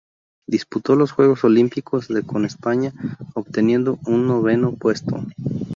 Disputó 0.47 0.95
los 0.95 1.11
Juegos 1.11 1.43
Olímpicos 1.43 2.07
de 2.07 2.23
con 2.23 2.43
España, 2.43 2.91
obteniendo 3.35 3.99
un 4.07 4.25
noveno 4.25 4.71
puesto. 4.71 5.23